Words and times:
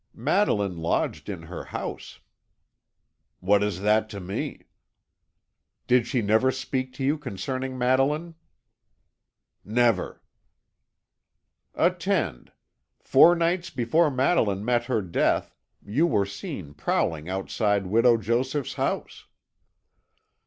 "Madeline 0.15 0.77
lodged 0.77 1.29
in 1.29 1.43
her 1.43 1.65
house." 1.65 2.21
"What 3.39 3.61
is 3.61 3.81
that 3.81 4.09
to 4.09 4.19
me?" 4.19 4.61
"Did 5.85 6.07
she 6.07 6.23
never 6.23 6.51
speak 6.51 6.91
to 6.93 7.03
you 7.03 7.19
concerning 7.19 7.77
Madeline?" 7.77 8.33
"Never." 9.63 10.23
"Attend. 11.75 12.51
Four 12.99 13.35
nights 13.35 13.69
before 13.69 14.09
Madeline 14.09 14.65
met 14.65 14.85
her 14.85 15.03
death 15.03 15.53
you 15.85 16.07
were 16.07 16.25
seen 16.25 16.73
prowling 16.73 17.29
outside 17.29 17.85
Widow 17.85 18.17
Joseph's 18.17 18.73
house." 18.73 19.27